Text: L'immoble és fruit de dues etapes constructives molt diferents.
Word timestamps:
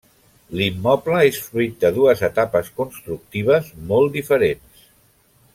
L'immoble 0.59 1.19
és 1.31 1.37
fruit 1.49 1.77
de 1.83 1.91
dues 1.99 2.25
etapes 2.29 2.73
constructives 2.81 3.71
molt 3.93 4.13
diferents. 4.21 4.91